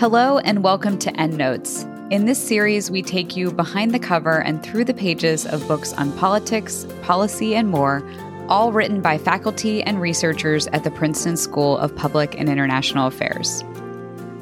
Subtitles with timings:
[0.00, 1.84] Hello, and welcome to EndNotes.
[2.10, 5.92] In this series, we take you behind the cover and through the pages of books
[5.92, 8.02] on politics, policy, and more,
[8.48, 13.62] all written by faculty and researchers at the Princeton School of Public and International Affairs.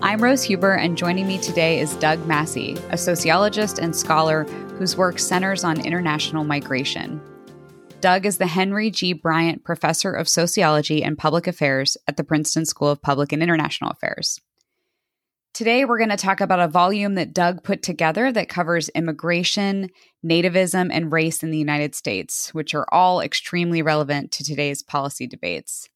[0.01, 4.45] I'm Rose Huber, and joining me today is Doug Massey, a sociologist and scholar
[4.79, 7.21] whose work centers on international migration.
[8.01, 9.13] Doug is the Henry G.
[9.13, 13.91] Bryant Professor of Sociology and Public Affairs at the Princeton School of Public and International
[13.91, 14.41] Affairs.
[15.55, 19.91] Today, we're going to talk about a volume that Doug put together that covers immigration,
[20.25, 25.27] nativism, and race in the United States, which are all extremely relevant to today's policy
[25.27, 25.89] debates.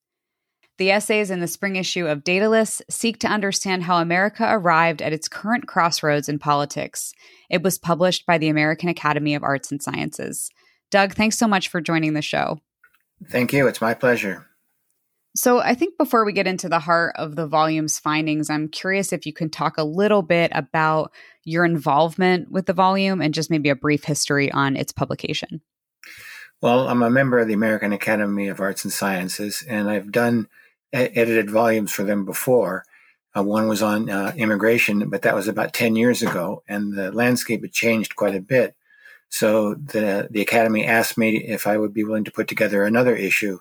[0.79, 5.13] The essays in the spring issue of Daedalus seek to understand how America arrived at
[5.13, 7.13] its current crossroads in politics.
[7.51, 10.51] It was published by the American Academy of Arts and Sciences.
[10.91, 12.59] Doug, thanks so much for joining the show.
[13.31, 13.69] Thank you.
[13.69, 14.47] It's my pleasure.
[15.35, 19.13] So, I think before we get into the heart of the volume's findings, I'm curious
[19.13, 21.11] if you can talk a little bit about
[21.45, 25.63] your involvement with the volume and just maybe a brief history on its publication.
[26.61, 30.49] Well, I'm a member of the American Academy of Arts and Sciences, and I've done
[30.93, 32.85] edited volumes for them before.
[33.35, 37.11] Uh, one was on uh, immigration, but that was about 10 years ago, and the
[37.11, 38.77] landscape had changed quite a bit.
[39.31, 43.17] So the, the Academy asked me if I would be willing to put together another
[43.17, 43.61] issue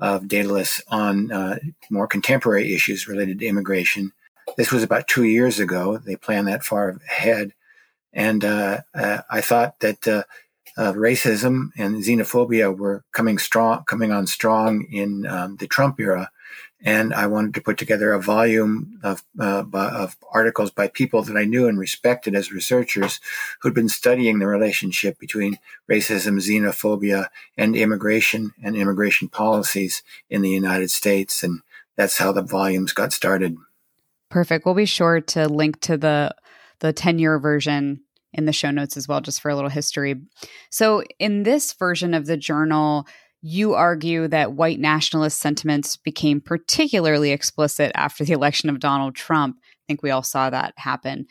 [0.00, 1.58] of Daedalus on uh,
[1.90, 4.12] more contemporary issues related to immigration.
[4.56, 5.98] This was about two years ago.
[5.98, 7.52] They planned that far ahead.
[8.12, 10.22] And uh, uh, I thought that uh,
[10.76, 16.30] racism and xenophobia were coming strong, coming on strong in um, the Trump era
[16.84, 21.36] and I wanted to put together a volume of, uh, of articles by people that
[21.36, 23.20] I knew and respected as researchers
[23.60, 25.58] who'd been studying the relationship between
[25.90, 31.42] racism, xenophobia, and immigration and immigration policies in the United States.
[31.42, 31.62] And
[31.96, 33.56] that's how the volumes got started.
[34.30, 34.64] Perfect.
[34.64, 36.34] We'll be sure to link to the
[36.80, 38.00] the 10 year version
[38.32, 40.14] in the show notes as well, just for a little history.
[40.70, 43.06] So, in this version of the journal,
[43.40, 49.56] you argue that white nationalist sentiments became particularly explicit after the election of Donald Trump.
[49.62, 51.26] I think we all saw that happen.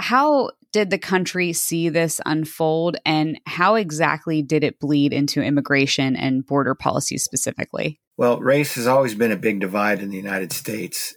[0.00, 6.16] How did the country see this unfold, and how exactly did it bleed into immigration
[6.16, 8.00] and border policy specifically?
[8.16, 11.14] Well, race has always been a big divide in the United States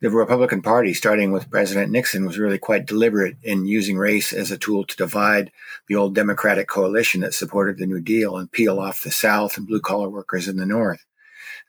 [0.00, 4.50] the Republican Party, starting with President Nixon, was really quite deliberate in using race as
[4.50, 5.50] a tool to divide
[5.88, 9.66] the old Democratic coalition that supported the New Deal and peel off the South and
[9.66, 11.04] blue collar workers in the North.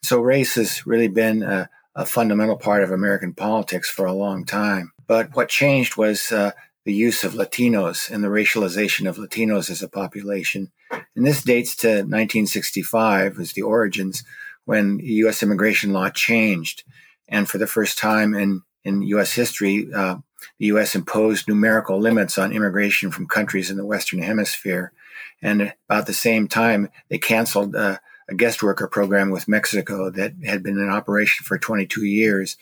[0.03, 4.45] So race has really been a, a, fundamental part of American politics for a long
[4.45, 4.91] time.
[5.05, 6.51] But what changed was uh,
[6.85, 10.71] the use of Latinos and the racialization of Latinos as a population.
[11.15, 14.23] And this dates to 1965 as the origins
[14.71, 15.43] when U.S.
[15.43, 16.85] immigration law changed
[17.27, 19.33] and for the first time in, in U.S.
[19.33, 20.15] history, uh,
[20.59, 20.95] the U.S.
[20.95, 24.93] imposed numerical limits on immigration from countries in the Western Hemisphere.
[25.41, 27.97] And about the same time, they canceled uh,
[28.29, 32.55] a guest worker program with Mexico that had been in operation for 22 years.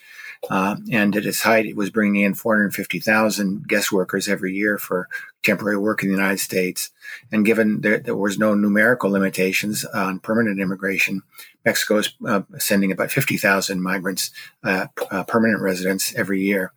[0.48, 5.06] Uh, and at its height, it was bringing in 450,000 guest workers every year for
[5.42, 6.90] temporary work in the United States.
[7.30, 11.22] And given that there was no numerical limitations on permanent immigration,
[11.64, 14.30] Mexico is uh, sending about 50,000 migrants,
[14.64, 16.72] uh, uh, permanent residents every year.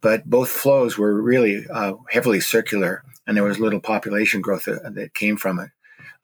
[0.00, 4.94] But both flows were really uh, heavily circular, and there was little population growth that,
[4.94, 5.70] that came from it.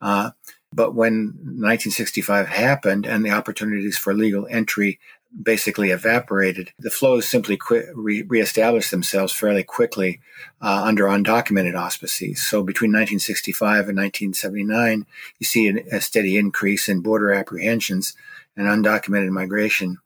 [0.01, 0.31] Uh,
[0.73, 4.99] but when 1965 happened and the opportunities for legal entry
[5.39, 6.71] basically evaporated.
[6.79, 7.59] The flows simply
[7.93, 10.19] re- reestablished themselves fairly quickly
[10.61, 12.45] uh, under undocumented auspices.
[12.45, 15.05] So between 1965 and 1979,
[15.39, 18.13] you see an, a steady increase in border apprehensions
[18.57, 19.97] and undocumented migration.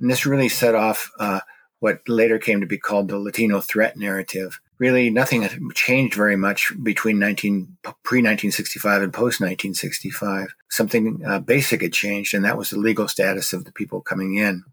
[0.00, 1.40] And this really set off uh,
[1.80, 4.60] what later came to be called the Latino threat narrative.
[4.78, 10.54] Really, nothing had changed very much between 19, pre 1965 and post 1965.
[10.68, 14.34] Something uh, basic had changed, and that was the legal status of the people coming
[14.34, 14.64] in.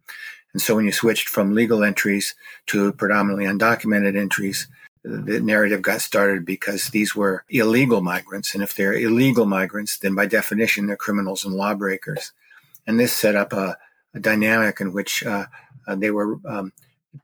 [0.54, 2.36] And so when you switched from legal entries
[2.68, 4.68] to predominantly undocumented entries,
[5.04, 8.54] the narrative got started because these were illegal migrants.
[8.54, 12.34] And if they're illegal migrants, then by definition, they're criminals and lawbreakers.
[12.86, 13.78] And this set up a,
[14.14, 15.46] a dynamic in which uh,
[15.88, 16.74] uh, they were um,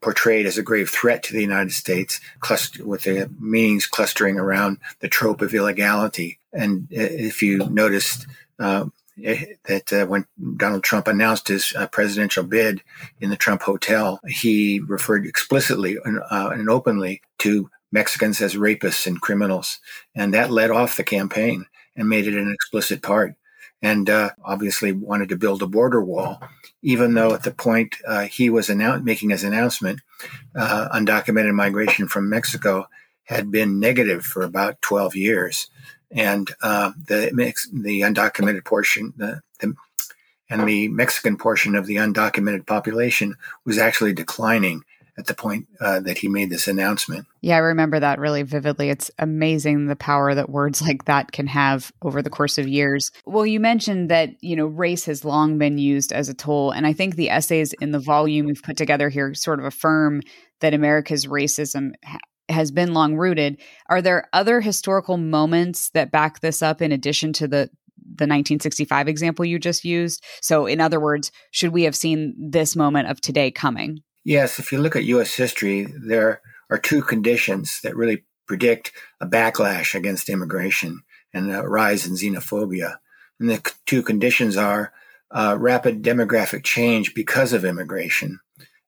[0.01, 4.77] portrayed as a grave threat to the United States, cluster, with the meanings clustering around
[4.99, 6.39] the trope of illegality.
[6.53, 8.27] And if you noticed
[8.59, 8.85] uh,
[9.17, 10.25] that uh, when
[10.57, 12.81] Donald Trump announced his uh, presidential bid
[13.19, 19.07] in the Trump Hotel, he referred explicitly and, uh, and openly to Mexicans as rapists
[19.07, 19.79] and criminals,
[20.13, 23.35] and that led off the campaign and made it an explicit part.
[23.81, 26.41] And uh, obviously wanted to build a border wall,
[26.81, 30.01] even though at the point uh, he was annou- making his announcement,
[30.55, 32.87] uh, undocumented migration from Mexico
[33.23, 35.69] had been negative for about 12 years.
[36.09, 37.29] And uh, the
[37.73, 39.75] the undocumented portion, the, the
[40.49, 43.35] and the Mexican portion of the undocumented population
[43.65, 44.83] was actually declining
[45.17, 47.25] at the point uh, that he made this announcement.
[47.41, 48.89] Yeah, I remember that really vividly.
[48.89, 53.11] It's amazing the power that words like that can have over the course of years.
[53.25, 56.71] Well, you mentioned that, you know, race has long been used as a tool.
[56.71, 60.21] And I think the essays in the volume we've put together here sort of affirm
[60.61, 63.59] that America's racism ha- has been long rooted.
[63.89, 67.69] Are there other historical moments that back this up in addition to the
[68.09, 70.23] the 1965 example you just used?
[70.41, 73.99] So, in other words, should we have seen this moment of today coming?
[74.27, 75.35] Yes, if you look at U.S.
[75.35, 78.91] history, there are two conditions that really predict
[79.21, 81.03] a backlash against immigration
[81.33, 82.97] and a rise in xenophobia.
[83.39, 84.91] And the two conditions are
[85.31, 88.41] uh, rapid demographic change because of immigration.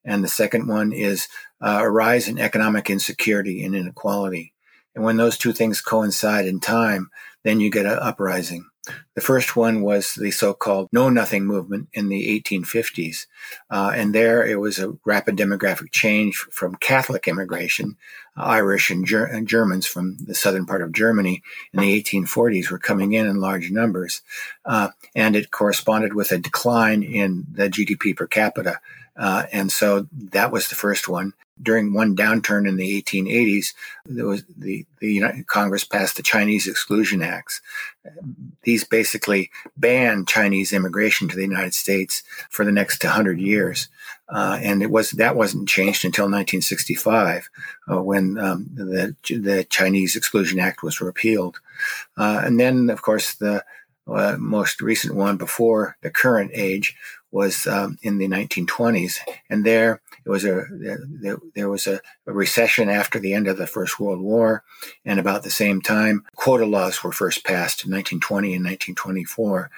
[0.03, 1.29] And the second one is
[1.61, 4.51] uh, a rise in economic insecurity and inequality.
[4.93, 7.11] And when those two things coincide in time,
[7.45, 8.68] then you get an uprising.
[9.15, 13.27] The first one was the so-called Know Nothing movement in the 1850s.
[13.69, 17.97] Uh, and there it was a rapid demographic change from Catholic immigration.
[18.37, 21.43] Uh, Irish and, Ger- and, Germans from the southern part of Germany
[21.73, 24.21] in the 1840s were coming in in large numbers.
[24.65, 28.79] Uh, and it corresponded with a decline in the GDP per capita.
[29.19, 33.73] Uh, and so that was the first one during one downturn in the 1880s,
[34.05, 37.61] there was the, the United Congress passed the Chinese Exclusion Acts.
[38.63, 43.89] These basically banned Chinese immigration to the United States for the next 100 years.
[44.29, 47.49] Uh, and it was that wasn't changed until 1965,
[47.91, 51.59] uh, when um, the the Chinese Exclusion Act was repealed.
[52.15, 53.63] Uh, and then, of course, the
[54.07, 56.95] uh, most recent one before the current age
[57.31, 59.17] was um, in the 1920s,
[59.49, 63.57] and there it was a there, there was a, a, recession after the end of
[63.57, 64.63] the First World War,
[65.05, 69.69] and about the same time, quota laws were first passed in 1920 and 1924,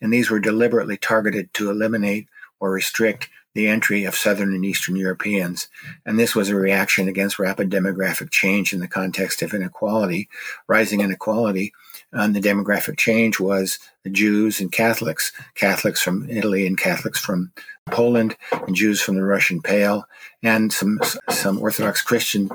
[0.00, 2.28] and these were deliberately targeted to eliminate
[2.60, 5.68] or restrict the entry of Southern and Eastern Europeans.
[6.06, 10.28] And this was a reaction against rapid demographic change in the context of inequality,
[10.68, 11.72] rising inequality.
[12.12, 17.52] And the demographic change was the Jews and Catholics, Catholics from Italy and Catholics from
[17.90, 20.04] Poland, and Jews from the Russian Pale,
[20.42, 22.50] and some, some Orthodox Christian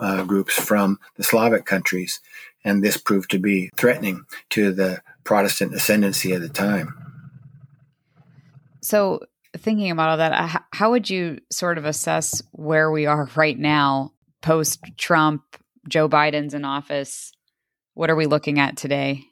[0.00, 2.20] uh, groups from the Slavic countries.
[2.64, 6.94] And this proved to be threatening to the Protestant ascendancy at the time.
[8.80, 9.20] So,
[9.56, 14.12] thinking about all that, how would you sort of assess where we are right now,
[14.40, 15.42] post Trump,
[15.88, 17.32] Joe Biden's in office?
[17.94, 19.22] What are we looking at today?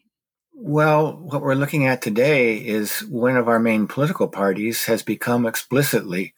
[0.54, 5.46] Well, what we're looking at today is one of our main political parties has become
[5.46, 6.34] explicitly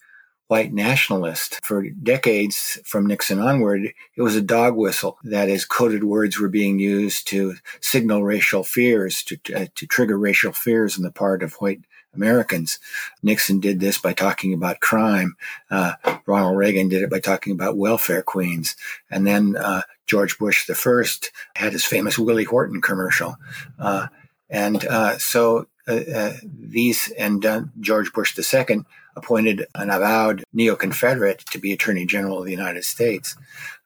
[0.47, 1.63] white nationalist.
[1.63, 5.19] For decades, from Nixon onward, it was a dog whistle.
[5.23, 10.17] That is, coded words were being used to signal racial fears, to, uh, to trigger
[10.17, 11.81] racial fears on the part of white
[12.15, 12.79] Americans.
[13.21, 15.35] Nixon did this by talking about crime.
[15.69, 15.93] Uh,
[16.25, 18.75] Ronald Reagan did it by talking about welfare queens.
[19.11, 23.37] And then uh, George Bush the first had his famous Willie Horton commercial.
[23.79, 24.07] Uh,
[24.49, 28.81] and uh, so uh, uh, these and George Bush II
[29.15, 33.35] appointed an avowed neo-Confederate to be Attorney General of the United States.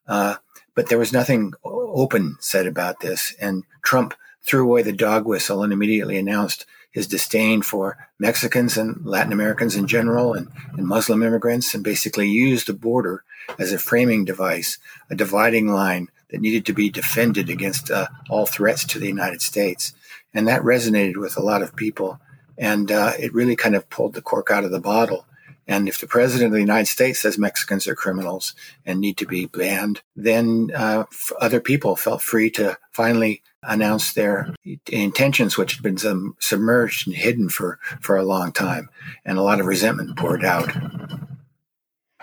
[0.06, 3.36] but there was nothing open said about this.
[3.40, 9.06] And Trump threw away the dog whistle and immediately announced his disdain for Mexicans and
[9.06, 13.24] Latin Americans in general and, and Muslim immigrants and basically used the border
[13.58, 14.78] as a framing device,
[15.10, 19.42] a dividing line that needed to be defended against uh, all threats to the United
[19.42, 19.94] States.
[20.34, 22.20] And that resonated with a lot of people.
[22.58, 25.26] And uh, it really kind of pulled the cork out of the bottle.
[25.68, 28.56] And if the president of the United States says Mexicans are criminals
[28.86, 31.06] and need to be banned, then uh,
[31.40, 34.54] other people felt free to finally announce their
[34.92, 38.90] intentions, which had been submerged and hidden for, for a long time.
[39.26, 40.72] And a lot of resentment poured out.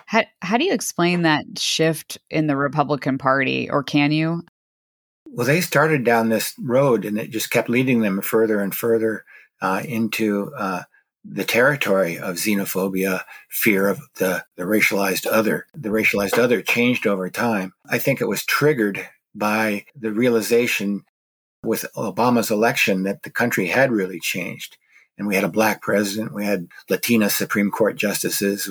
[0.07, 4.45] How, how do you explain that shift in the Republican Party, or can you?
[5.27, 9.25] Well, they started down this road and it just kept leading them further and further
[9.61, 10.83] uh, into uh,
[11.25, 15.67] the territory of xenophobia, fear of the, the racialized other.
[15.75, 17.75] The racialized other changed over time.
[17.91, 21.05] I think it was triggered by the realization
[21.63, 24.77] with Obama's election that the country had really changed.
[25.19, 26.35] And we had a black president.
[26.35, 28.71] We had Latina Supreme Court justices.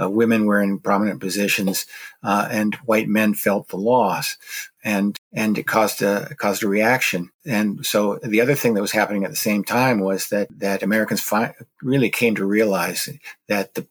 [0.00, 1.86] Uh, women were in prominent positions,
[2.24, 4.36] uh, and white men felt the loss.
[4.82, 7.30] And and it caused a it caused a reaction.
[7.46, 10.82] And so the other thing that was happening at the same time was that that
[10.82, 13.08] Americans fi- really came to realize
[13.46, 13.86] that the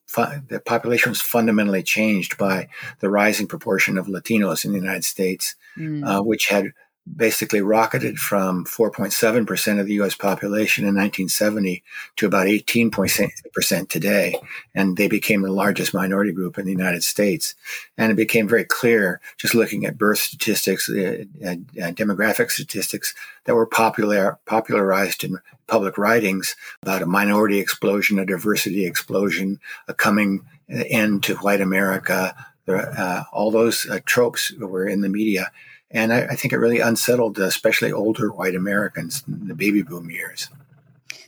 [0.50, 2.67] the population was fundamentally changed by
[3.00, 6.05] the rising proportion of Latinos in the United States, mm.
[6.05, 6.73] uh, which had
[7.15, 11.83] basically rocketed from 4.7% of the US population in 1970
[12.15, 14.39] to about 18% today.
[14.74, 17.55] And they became the largest minority group in the United States.
[17.98, 21.55] And it became very clear, just looking at birth statistics, uh, uh,
[21.91, 23.13] demographic statistics
[23.45, 29.93] that were popular, popularized in public writings about a minority explosion, a diversity explosion, a
[29.93, 32.33] coming end to white America.
[32.65, 35.51] Uh, all those uh, tropes were in the media
[35.93, 39.83] and I, I think it really unsettled, uh, especially older white Americans in the baby
[39.83, 40.50] boom years.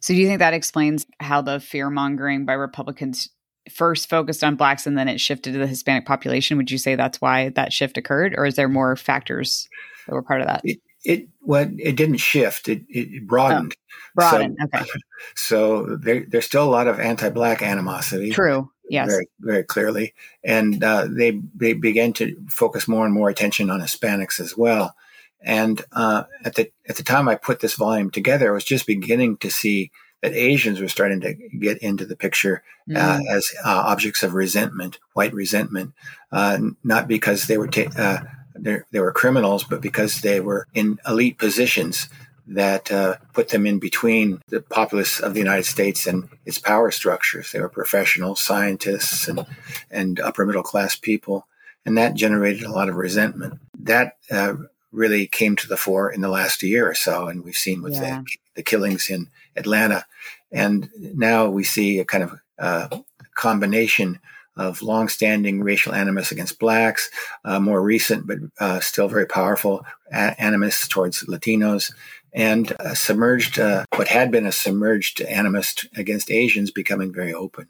[0.01, 3.29] So, do you think that explains how the fear mongering by Republicans
[3.72, 6.57] first focused on blacks and then it shifted to the Hispanic population?
[6.57, 9.69] Would you say that's why that shift occurred, or is there more factors
[10.07, 10.62] that were part of that?
[10.63, 13.75] It, it well, it didn't shift; it, it broadened.
[13.75, 14.57] Oh, broadened.
[14.60, 14.89] So, okay.
[15.36, 18.31] So there, there's still a lot of anti-black animosity.
[18.31, 18.69] True.
[18.89, 19.10] Yes.
[19.10, 20.13] Very, very clearly,
[20.44, 24.96] and uh, they they began to focus more and more attention on Hispanics as well.
[25.42, 28.86] And uh, at the at the time I put this volume together, I was just
[28.86, 32.63] beginning to see that Asians were starting to get into the picture
[32.96, 33.30] uh, mm.
[33.30, 35.94] as uh, objects of resentment, white resentment,
[36.32, 38.20] uh, not because they were ta- uh,
[38.56, 42.10] they were criminals, but because they were in elite positions
[42.47, 46.91] that uh, put them in between the populace of the United States and its power
[46.91, 47.51] structures.
[47.51, 49.45] They were professionals, scientists, and,
[49.89, 51.47] and upper middle class people.
[51.85, 53.59] And that generated a lot of resentment.
[53.79, 54.55] That uh,
[54.91, 57.27] really came to the fore in the last year or so.
[57.27, 58.21] And we've seen with yeah.
[58.21, 58.25] the,
[58.55, 60.05] the, killings in Atlanta.
[60.51, 62.99] And now we see a kind of uh,
[63.35, 64.19] combination
[64.57, 67.09] of longstanding racial animus against blacks,
[67.43, 71.93] uh, more recent but uh, still very powerful animus towards Latinos,
[72.33, 77.67] and submerged, uh, what had been a submerged animus against Asians becoming very open.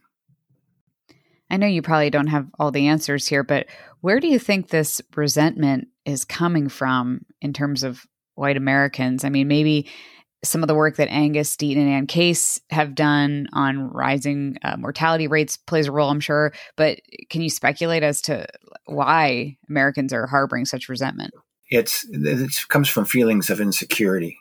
[1.50, 3.68] I know you probably don't have all the answers here, but
[4.02, 9.24] where do you think this resentment is coming from in terms of white Americans?
[9.24, 9.88] I mean, maybe
[10.46, 14.78] some of the work that Angus Deaton and Ann Case have done on rising uh,
[14.78, 16.54] mortality rates plays a role, I'm sure.
[16.76, 17.00] But
[17.30, 18.48] can you speculate as to
[18.86, 21.34] why Americans are harboring such resentment?
[21.70, 24.38] It's it comes from feelings of insecurity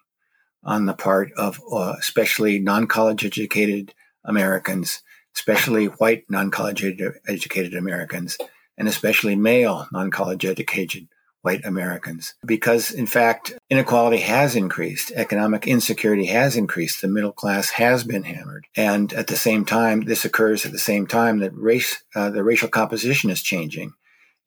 [0.62, 3.94] on the part of uh, especially non-college educated
[4.24, 5.02] Americans,
[5.34, 8.36] especially white non-college ed- educated Americans,
[8.76, 11.08] and especially male non-college educated
[11.44, 12.34] white Americans.
[12.44, 18.22] Because, in fact, inequality has increased, economic insecurity has increased, the middle class has been
[18.22, 18.66] hammered.
[18.74, 22.42] And at the same time, this occurs at the same time that race, uh, the
[22.42, 23.92] racial composition is changing.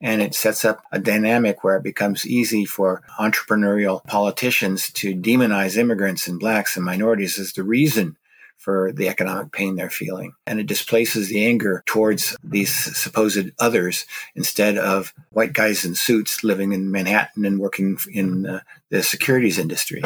[0.00, 5.76] And it sets up a dynamic where it becomes easy for entrepreneurial politicians to demonize
[5.76, 8.16] immigrants and blacks and minorities as the reason
[8.58, 10.32] for the economic pain they're feeling.
[10.46, 16.44] And it displaces the anger towards these supposed others instead of white guys in suits
[16.44, 18.60] living in Manhattan and working in uh,
[18.90, 20.02] the securities industry.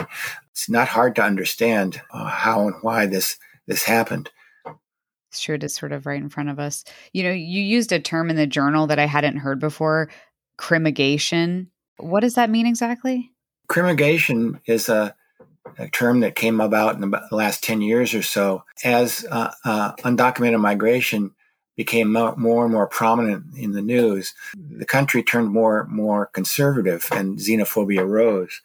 [0.51, 4.31] It's not hard to understand uh, how and why this this happened.
[5.31, 5.57] It's true.
[5.61, 6.85] It's sort of right in front of us.
[7.15, 10.11] You know, you used a term in the journal that I hadn't heard before,
[10.59, 11.69] crimmigration.
[11.97, 13.31] What does that mean exactly?
[13.69, 15.15] Crimmigration is a
[15.79, 19.93] a term that came about in the last 10 years or so as uh, uh,
[19.97, 21.33] undocumented migration
[21.77, 24.35] became more, and more prominent in the news.
[24.55, 28.61] The country turned more and more conservative and xenophobia rose.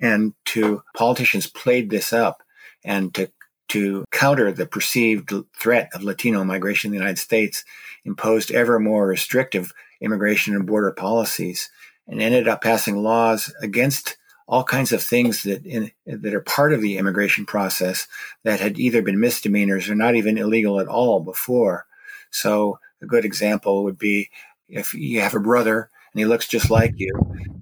[0.00, 2.42] And to politicians played this up
[2.84, 3.30] and to
[3.68, 7.64] to counter the perceived threat of latino migration in the united states
[8.04, 11.70] imposed ever more restrictive immigration and border policies
[12.06, 16.72] and ended up passing laws against all kinds of things that in, that are part
[16.72, 18.06] of the immigration process
[18.44, 21.86] that had either been misdemeanors or not even illegal at all before.
[22.30, 24.30] So a good example would be
[24.68, 27.10] if you have a brother and he looks just like you,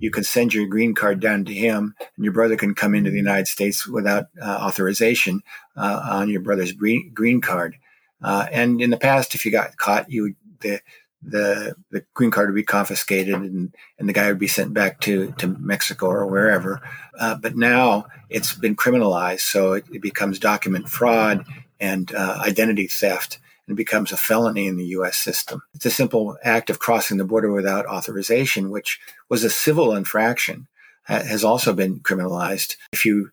[0.01, 3.11] you can send your green card down to him, and your brother can come into
[3.11, 5.43] the United States without uh, authorization
[5.77, 7.77] uh, on your brother's green, card.
[8.23, 10.81] Uh, and in the past, if you got caught, you would, the
[11.23, 15.01] the the green card would be confiscated and, and the guy would be sent back
[15.01, 16.81] to, to Mexico or wherever.
[17.19, 21.45] Uh, but now it's been criminalized, so it, it becomes document fraud
[21.79, 25.17] and uh, identity theft and becomes a felony in the U.S.
[25.17, 25.63] system.
[25.75, 28.99] It's a simple act of crossing the border without authorization, which
[29.29, 30.67] was a civil infraction,
[31.05, 32.77] has also been criminalized.
[32.93, 33.31] If you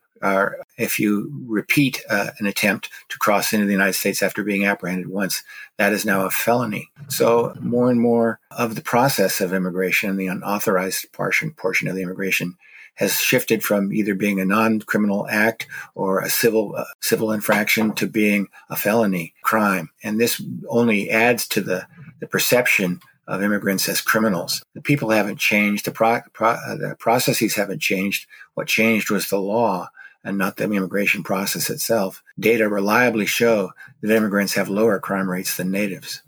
[0.77, 5.09] if you repeat uh, an attempt to cross into the United States after being apprehended
[5.09, 5.43] once,
[5.77, 6.89] that is now a felony.
[7.09, 12.01] So more and more of the process of immigration, the unauthorized portion portion of the
[12.01, 12.57] immigration,
[12.95, 18.07] has shifted from either being a non-criminal act or a civil uh, civil infraction to
[18.07, 21.87] being a felony crime, and this only adds to the
[22.19, 24.63] the perception of immigrants as criminals.
[24.73, 25.85] The people haven't changed.
[25.85, 28.25] The, pro, pro, uh, the processes haven't changed.
[28.53, 29.89] What changed was the law
[30.23, 32.23] and not the immigration process itself.
[32.39, 33.71] Data reliably show
[34.01, 36.21] that immigrants have lower crime rates than natives.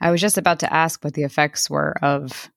[0.00, 2.50] I was just about to ask what the effects were of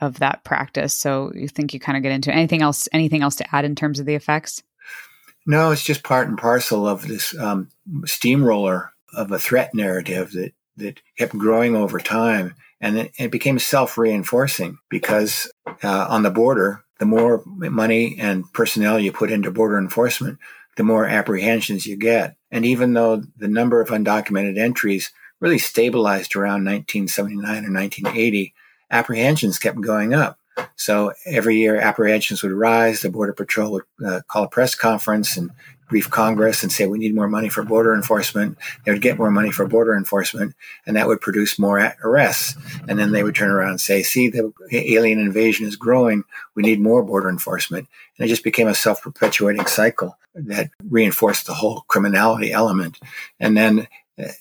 [0.00, 0.92] of that practice.
[0.92, 2.88] So you think you kind of get into anything else?
[2.92, 4.62] Anything else to add in terms of the effects?
[5.46, 7.68] No, it's just part and parcel of this um,
[8.04, 13.58] steamroller of a threat narrative that that kept growing over time, and it, it became
[13.58, 15.50] self reinforcing because
[15.82, 20.38] uh, on the border, the more money and personnel you put into border enforcement,
[20.76, 22.36] the more apprehensions you get.
[22.50, 28.54] And even though the number of undocumented entries really stabilized around 1979 or 1980,
[28.90, 30.38] apprehensions kept going up.
[30.76, 33.02] So every year, apprehensions would rise.
[33.02, 35.50] The Border Patrol would uh, call a press conference and
[35.88, 38.58] brief Congress and say, we need more money for border enforcement.
[38.84, 40.54] They would get more money for border enforcement,
[40.86, 42.56] and that would produce more arrests.
[42.88, 46.24] And then they would turn around and say, see, the alien invasion is growing.
[46.54, 47.88] We need more border enforcement.
[48.18, 52.98] And it just became a self perpetuating cycle that reinforced the whole criminality element.
[53.38, 53.88] And then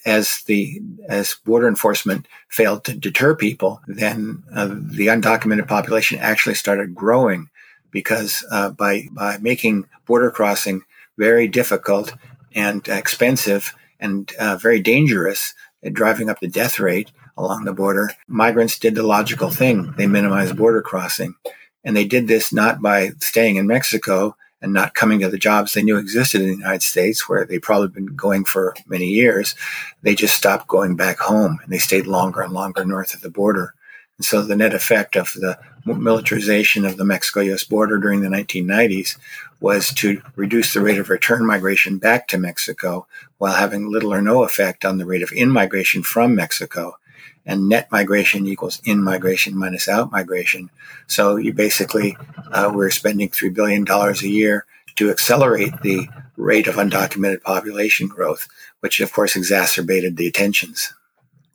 [0.06, 6.56] as the as border enforcement failed to deter people, then uh, the undocumented population actually
[6.56, 7.50] started growing
[7.92, 10.84] because uh, by by making border crossing
[11.18, 12.14] very difficult
[12.56, 15.54] and expensive and uh, very dangerous,
[15.92, 19.94] driving up the death rate along the border, migrants did the logical thing.
[19.98, 21.36] They minimized border crossing.
[21.84, 25.74] And they did this not by staying in Mexico and not coming to the jobs
[25.74, 29.56] they knew existed in the United States, where they'd probably been going for many years.
[30.02, 33.30] They just stopped going back home and they stayed longer and longer north of the
[33.30, 33.74] border.
[34.18, 38.30] And so the net effect of the militarization of the Mexico US border during the
[38.30, 39.18] 1990s
[39.60, 44.22] was to reduce the rate of return migration back to Mexico while having little or
[44.22, 46.98] no effect on the rate of in migration from Mexico.
[47.46, 50.70] And net migration equals in migration minus out migration.
[51.08, 52.16] So you basically,
[52.52, 56.08] uh, we're spending $3 billion a year to accelerate the
[56.38, 58.48] rate of undocumented population growth,
[58.80, 60.94] which of course exacerbated the tensions.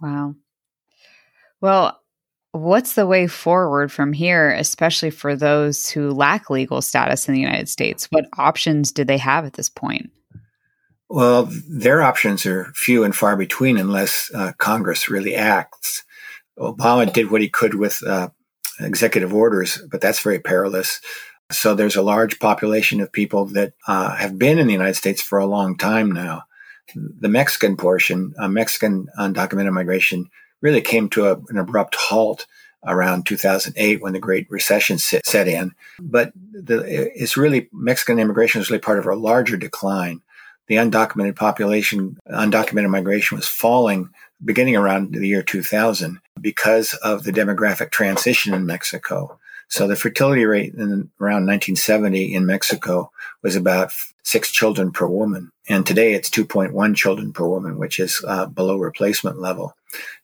[0.00, 0.34] Wow.
[1.60, 2.00] Well,
[2.58, 7.40] What's the way forward from here, especially for those who lack legal status in the
[7.40, 8.08] United States?
[8.10, 10.10] What options do they have at this point?
[11.08, 16.04] Well, their options are few and far between unless uh, Congress really acts.
[16.58, 18.28] Obama did what he could with uh,
[18.80, 21.00] executive orders, but that's very perilous.
[21.52, 25.22] So there's a large population of people that uh, have been in the United States
[25.22, 26.42] for a long time now.
[26.94, 30.28] The Mexican portion, Mexican undocumented migration,
[30.60, 32.46] really came to a, an abrupt halt
[32.86, 35.72] around 2008 when the Great Recession set in.
[36.00, 36.82] But the,
[37.14, 40.22] it's really Mexican immigration is really part of a larger decline.
[40.68, 44.10] The undocumented population, undocumented migration was falling
[44.44, 49.38] beginning around the year 2000 because of the demographic transition in Mexico.
[49.68, 53.10] So the fertility rate in around 1970 in Mexico
[53.42, 53.92] was about
[54.22, 55.50] six children per woman.
[55.68, 59.74] And today it's 2.1 children per woman, which is uh, below replacement level.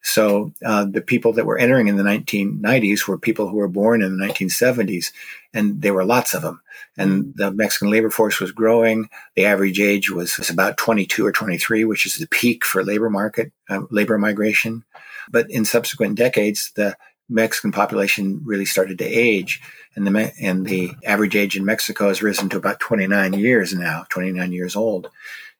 [0.02, 4.02] So uh, the people that were entering in the 1990s were people who were born
[4.02, 5.12] in the 1970s,
[5.52, 6.60] and there were lots of them.
[6.96, 9.08] And the Mexican labor force was growing.
[9.34, 13.10] The average age was, was about 22 or 23, which is the peak for labor
[13.10, 14.84] market, uh, labor migration.
[15.30, 16.96] But in subsequent decades, the
[17.28, 19.62] Mexican population really started to age,
[19.96, 24.04] and the and the average age in Mexico has risen to about 29 years now,
[24.10, 25.08] 29 years old.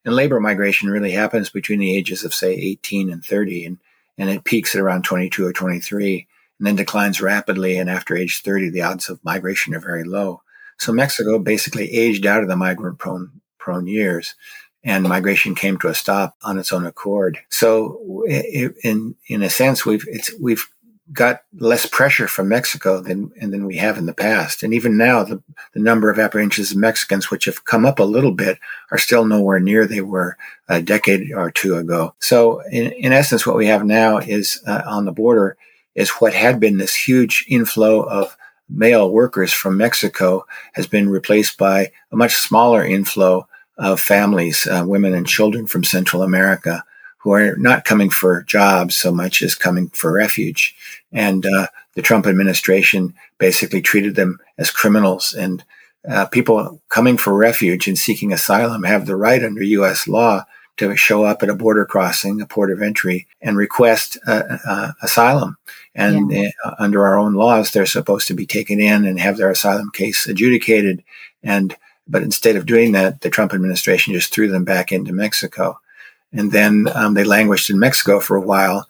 [0.05, 3.79] And labor migration really happens between the ages of say 18 and 30, and
[4.19, 6.27] and it peaks at around 22 or 23,
[6.59, 7.79] and then declines rapidly.
[7.79, 10.43] And after age 30, the odds of migration are very low.
[10.79, 14.35] So Mexico basically aged out of the migrant prone prone years
[14.85, 17.39] and migration came to a stop on its own accord.
[17.49, 20.07] So, in in a sense, we've
[20.39, 20.67] we've
[21.13, 24.63] got less pressure from Mexico than and than we have in the past.
[24.63, 25.43] And even now, the,
[25.75, 28.59] the number of apprehensions of Mexicans, which have come up a little bit,
[28.91, 30.37] are still nowhere near they were
[30.69, 32.15] a decade or two ago.
[32.21, 35.57] So, in, in essence, what we have now is uh, on the border
[35.95, 38.37] is what had been this huge inflow of
[38.69, 44.83] male workers from Mexico has been replaced by a much smaller inflow of families, uh,
[44.87, 46.83] women and children from Central America
[47.25, 50.77] who are not coming for jobs so much as coming for refuge.
[51.11, 55.33] And uh, the Trump administration basically treated them as criminals.
[55.33, 55.65] And
[56.07, 60.07] uh, people coming for refuge and seeking asylum have the right under U.S.
[60.07, 60.45] law
[60.77, 64.93] to show up at a border crossing, a port of entry, and request uh, uh,
[65.01, 65.57] asylum.
[65.95, 66.51] And yeah.
[66.63, 69.91] uh, under our own laws, they're supposed to be taken in and have their asylum
[69.95, 71.03] case adjudicated.
[71.43, 71.75] And
[72.07, 75.81] but instead of doing that, the Trump administration just threw them back into Mexico.
[76.35, 78.87] And then um, they languished in Mexico for a while.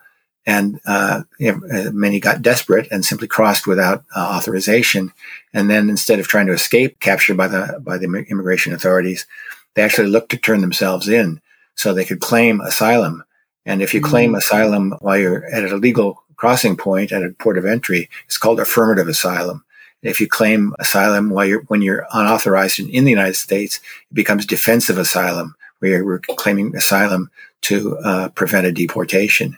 [0.46, 5.12] And uh, you know, uh, many got desperate and simply crossed without uh, authorization.
[5.52, 9.26] And then instead of trying to escape capture by the by the immigration authorities,
[9.74, 11.40] they actually looked to turn themselves in
[11.76, 13.24] so they could claim asylum.
[13.66, 14.10] And if you mm-hmm.
[14.10, 18.36] claim asylum while you're at a legal crossing point at a port of entry, it's
[18.36, 19.64] called affirmative asylum.
[20.02, 23.80] If you claim asylum while you're when you're unauthorized in, in the United States,
[24.10, 25.56] it becomes defensive asylum,
[25.90, 27.30] where you're claiming asylum
[27.62, 29.56] to uh, prevent a deportation.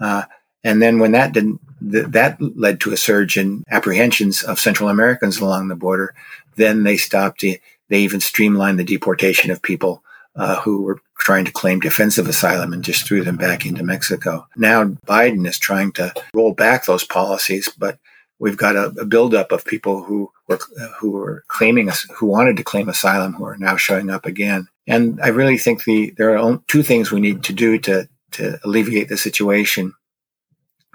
[0.00, 0.24] Uh,
[0.64, 4.88] and then when that didn't, th- that led to a surge in apprehensions of Central
[4.88, 6.14] Americans along the border.
[6.56, 7.42] Then they stopped.
[7.42, 10.02] They even streamlined the deportation of people
[10.36, 14.46] uh, who were trying to claim defensive asylum and just threw them back into Mexico.
[14.56, 17.98] Now Biden is trying to roll back those policies, but
[18.38, 20.60] we've got a, a buildup of people who were
[20.98, 24.68] who were claiming who wanted to claim asylum who are now showing up again.
[24.88, 28.58] And I really think the there are two things we need to do to to
[28.64, 29.94] alleviate the situation.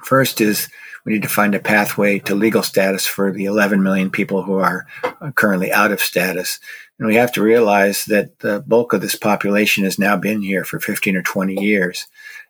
[0.03, 0.67] First is
[1.05, 4.55] we need to find a pathway to legal status for the 11 million people who
[4.55, 4.87] are
[5.35, 6.59] currently out of status.
[6.97, 10.63] And we have to realize that the bulk of this population has now been here
[10.63, 12.07] for 15 or 20 years.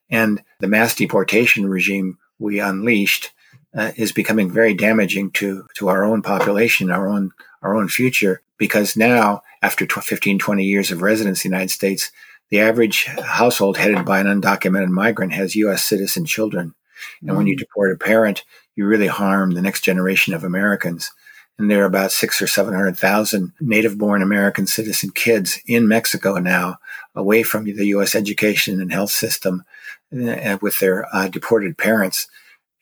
[0.09, 3.31] And the mass deportation regime we unleashed
[3.75, 7.31] uh, is becoming very damaging to, to our own population, our own,
[7.63, 12.11] our own future, because now, after 15, 20 years of residence in the United States,
[12.49, 15.83] the average household headed by an undocumented migrant has U.S.
[15.83, 16.75] citizen children.
[17.21, 17.37] And mm-hmm.
[17.37, 17.59] when you mm.
[17.59, 18.43] deport a parent,
[18.75, 21.11] you really harm the next generation of Americans.
[21.57, 26.77] And there are about six or 700,000 native born American citizen kids in Mexico now,
[27.15, 28.15] away from the U.S.
[28.15, 29.63] education and health system
[30.11, 32.27] uh, with their uh, deported parents.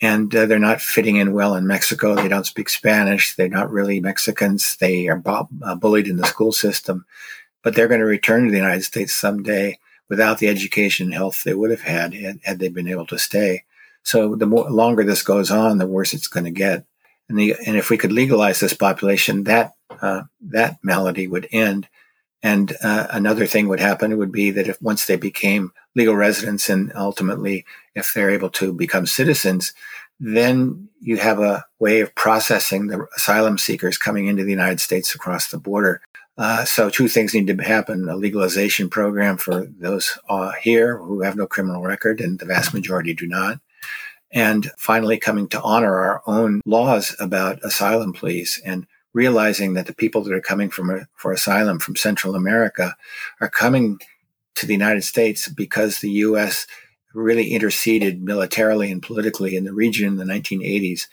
[0.02, 2.16] And uh, they're not fitting in well in Mexico.
[2.16, 3.36] They don't speak Spanish.
[3.36, 4.76] They're not really Mexicans.
[4.78, 7.06] They are bu- uh, bullied in the school system.
[7.64, 9.78] But they're going to return to the United States someday
[10.10, 13.20] without the education and health they would have had had, had they been able to
[13.20, 13.64] stay.
[14.04, 16.86] So the more longer this goes on, the worse it's going to get.
[17.30, 21.88] And, the, and if we could legalize this population, that uh, that malady would end.
[22.44, 26.70] And uh, another thing would happen would be that if once they became legal residents
[26.70, 29.74] and ultimately if they're able to become citizens,
[30.22, 35.16] then you have a way of processing the asylum seekers coming into the United States
[35.16, 36.00] across the border.
[36.38, 41.22] Uh, so two things need to happen: a legalization program for those uh, here who
[41.22, 43.60] have no criminal record, and the vast majority do not,
[44.32, 49.94] and finally coming to honor our own laws about asylum pleas and realizing that the
[49.94, 52.96] people that are coming from for asylum from Central America
[53.42, 54.00] are coming
[54.56, 56.68] to the United States because the U.S.
[57.14, 61.08] really interceded militarily and politically in the region in the 1980s,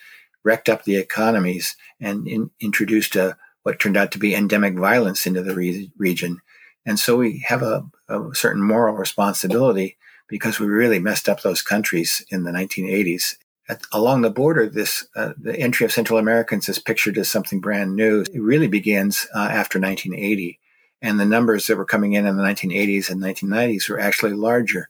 [0.44, 5.26] wrecked up the economies, and in, introduced a, what turned out to be endemic violence
[5.26, 6.40] into the re- region.
[6.86, 11.62] And so we have a, a certain moral responsibility because we really messed up those
[11.62, 13.36] countries in the 1980s.
[13.68, 17.60] At, along the border, this uh, the entry of Central Americans is pictured as something
[17.60, 18.22] brand new.
[18.22, 20.58] It really begins uh, after 1980,
[21.02, 24.88] and the numbers that were coming in in the 1980s and 1990s were actually larger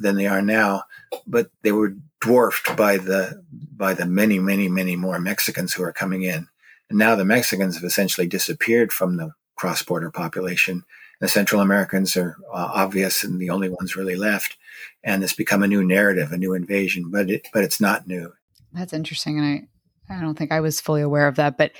[0.00, 0.84] than they are now,
[1.26, 5.92] but they were dwarfed by the by the many, many, many more Mexicans who are
[5.92, 6.48] coming in.
[6.90, 10.84] And now the Mexicans have essentially disappeared from the cross-border population,
[11.20, 14.56] the Central Americans are uh, obvious and the only ones really left.
[15.02, 18.32] And it's become a new narrative, a new invasion, but it, but it's not new.
[18.72, 19.38] That's interesting.
[19.38, 19.68] And
[20.08, 21.72] I, I don't think I was fully aware of that, but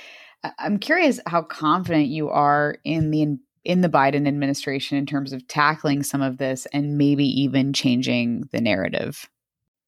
[0.57, 5.47] I'm curious how confident you are in the, in the Biden administration in terms of
[5.47, 9.29] tackling some of this and maybe even changing the narrative.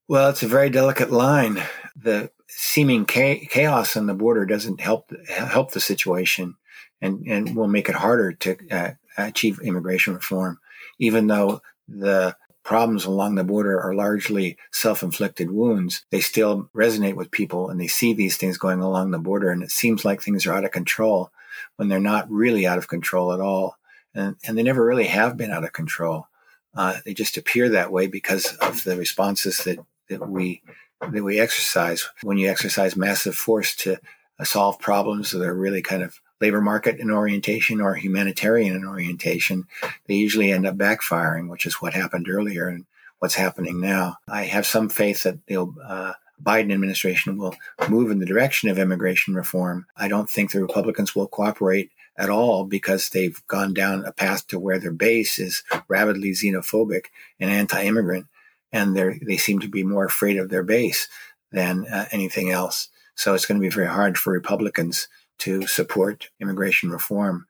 [0.08, 1.62] Well, it's a very delicate line.
[1.96, 6.56] The seeming chaos on the border doesn't help help the situation,
[7.02, 10.60] and and will make it harder to uh, achieve immigration reform,
[11.00, 17.32] even though the problems along the border are largely self-inflicted wounds they still resonate with
[17.32, 20.46] people and they see these things going along the border and it seems like things
[20.46, 21.32] are out of control
[21.76, 23.78] when they're not really out of control at all.
[24.14, 26.28] And, and they never really have been out of control.
[26.76, 30.62] Uh, they just appear that way because of the responses that, that we
[31.02, 32.08] that we exercise.
[32.22, 33.98] When you exercise massive force to
[34.40, 38.86] uh, solve problems that are really kind of labor market in orientation or humanitarian in
[38.86, 39.66] orientation,
[40.08, 42.86] they usually end up backfiring, which is what happened earlier and
[43.20, 44.18] what's happening now.
[44.28, 47.56] I have some faith that the uh, Biden administration will
[47.90, 49.86] move in the direction of immigration reform.
[49.96, 54.48] I don't think the Republicans will cooperate at all because they've gone down a path
[54.48, 57.06] to where their base is rabidly xenophobic
[57.40, 58.28] and anti-immigrant,
[58.72, 61.08] and they they seem to be more afraid of their base
[61.52, 62.90] than uh, anything else.
[63.16, 65.08] So it's going to be very hard for Republicans
[65.40, 67.48] to support immigration reform.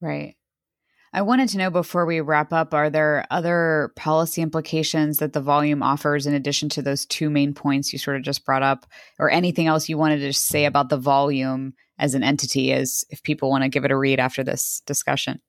[0.00, 0.36] Right.
[1.12, 5.40] I wanted to know before we wrap up are there other policy implications that the
[5.40, 8.86] volume offers in addition to those two main points you sort of just brought up,
[9.18, 13.22] or anything else you wanted to say about the volume as an entity, as if
[13.22, 15.40] people want to give it a read after this discussion?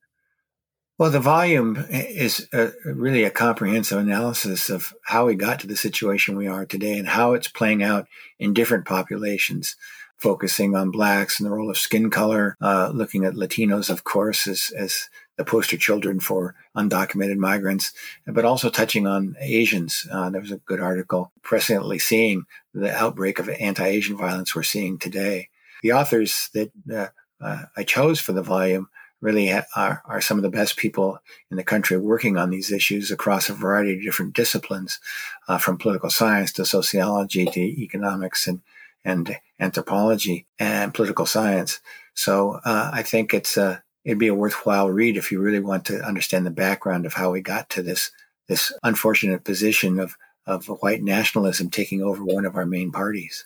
[0.97, 5.77] Well, the volume is a, really a comprehensive analysis of how we got to the
[5.77, 8.07] situation we are today and how it's playing out
[8.39, 9.75] in different populations
[10.17, 14.47] focusing on blacks and the role of skin color, uh, looking at Latinos, of course,
[14.47, 17.93] as, as the poster children for undocumented migrants,
[18.25, 20.07] but also touching on Asians.
[20.11, 24.97] Uh, there was a good article presently seeing the outbreak of anti-Asian violence we're seeing
[24.97, 25.49] today.
[25.83, 27.07] The authors that uh,
[27.39, 28.89] uh, I chose for the volume
[29.21, 31.19] really are, are some of the best people
[31.49, 34.99] in the country working on these issues across a variety of different disciplines,
[35.47, 38.61] uh, from political science to sociology to economics and
[39.05, 41.79] and anthropology and political science.
[42.13, 45.83] So uh, I think it's a it'd be a worthwhile read if you really want
[45.83, 48.09] to understand the background of how we got to this
[48.47, 50.15] this unfortunate position of
[50.47, 53.45] of white nationalism taking over one of our main parties.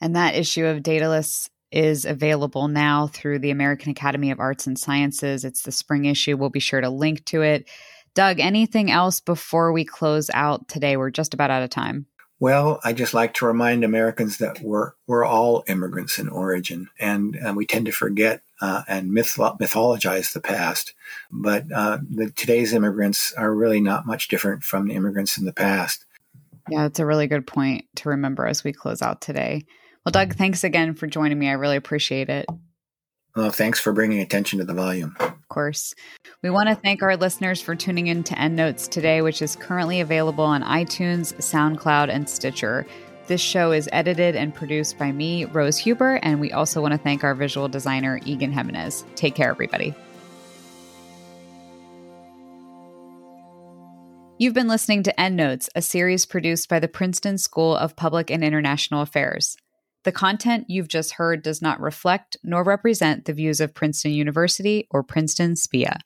[0.00, 4.78] And that issue of Daedalus is available now through the American Academy of Arts and
[4.78, 5.44] Sciences.
[5.44, 6.36] It's the spring issue.
[6.36, 7.68] We'll be sure to link to it.
[8.14, 10.96] Doug, anything else before we close out today?
[10.96, 12.06] We're just about out of time.
[12.40, 17.34] Well, I just like to remind Americans that we're we're all immigrants in origin, and,
[17.34, 20.94] and we tend to forget uh, and myth- mythologize the past.
[21.32, 25.52] But uh, the, today's immigrants are really not much different from the immigrants in the
[25.52, 26.04] past.
[26.70, 29.64] Yeah, that's a really good point to remember as we close out today.
[30.04, 31.48] Well, Doug, thanks again for joining me.
[31.48, 32.46] I really appreciate it.
[33.34, 35.16] Well, thanks for bringing attention to the volume.
[35.50, 35.94] Of course.
[36.42, 40.02] We want to thank our listeners for tuning in to EndNotes today, which is currently
[40.02, 42.86] available on iTunes, SoundCloud, and Stitcher.
[43.28, 46.98] This show is edited and produced by me, Rose Huber, and we also want to
[46.98, 49.06] thank our visual designer, Egan Jimenez.
[49.14, 49.94] Take care, everybody.
[54.36, 58.44] You've been listening to EndNotes, a series produced by the Princeton School of Public and
[58.44, 59.56] International Affairs.
[60.04, 64.86] The content you've just heard does not reflect nor represent the views of Princeton University
[64.90, 65.98] or Princeton SPIA.